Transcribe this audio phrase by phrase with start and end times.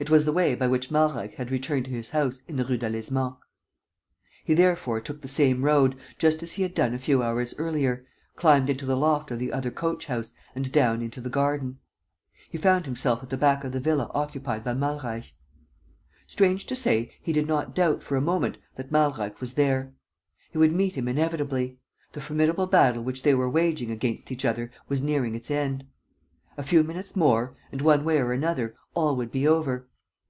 [0.00, 2.78] It was the way by which Malreich had returned to his house in the Rue
[2.78, 3.34] Delaizement.
[4.44, 8.06] He, therefore, took the same road, just as he had done a few hours earlier,
[8.36, 11.80] climbed into the loft of the other coach house and down into the garden.
[12.48, 15.32] He found himself at the back of the villa occupied by Malreich.
[16.28, 19.94] Strange to say, he did not doubt, for a moment that Malreich was there.
[20.52, 21.80] He would meet him inevitably;
[22.12, 25.88] the formidable battle which they were waging against each other was nearing its end.
[26.56, 29.86] A few minutes more and, one way or another, all would be over.